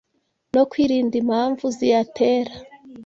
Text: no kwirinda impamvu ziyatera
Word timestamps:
no 0.53 0.63
kwirinda 0.69 1.15
impamvu 1.21 1.65
ziyatera 1.77 2.53